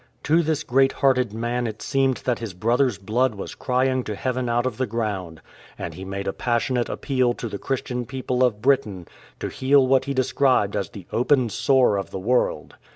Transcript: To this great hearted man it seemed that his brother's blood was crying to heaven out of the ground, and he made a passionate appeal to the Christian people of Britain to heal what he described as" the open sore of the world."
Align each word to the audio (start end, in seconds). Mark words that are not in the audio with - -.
To 0.23 0.41
this 0.41 0.63
great 0.63 0.93
hearted 0.93 1.31
man 1.31 1.67
it 1.67 1.79
seemed 1.83 2.17
that 2.25 2.39
his 2.39 2.55
brother's 2.55 2.97
blood 2.97 3.35
was 3.35 3.53
crying 3.53 4.03
to 4.05 4.15
heaven 4.15 4.49
out 4.49 4.65
of 4.65 4.77
the 4.77 4.87
ground, 4.87 5.41
and 5.77 5.93
he 5.93 6.03
made 6.03 6.27
a 6.27 6.33
passionate 6.33 6.89
appeal 6.89 7.35
to 7.35 7.47
the 7.47 7.59
Christian 7.59 8.07
people 8.07 8.43
of 8.43 8.63
Britain 8.63 9.07
to 9.39 9.47
heal 9.47 9.85
what 9.85 10.05
he 10.05 10.15
described 10.15 10.75
as" 10.75 10.89
the 10.89 11.05
open 11.11 11.49
sore 11.49 11.97
of 11.97 12.09
the 12.09 12.17
world." 12.17 12.77